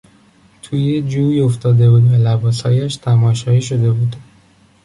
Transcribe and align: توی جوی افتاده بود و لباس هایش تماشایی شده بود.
توی 0.61 1.01
جوی 1.01 1.41
افتاده 1.41 1.89
بود 1.89 2.11
و 2.11 2.15
لباس 2.15 2.61
هایش 2.61 2.95
تماشایی 2.95 3.61
شده 3.61 3.91
بود. 3.91 4.15